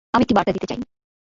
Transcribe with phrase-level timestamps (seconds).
[0.13, 0.79] আমি একটি বার্তা দিতে চাই।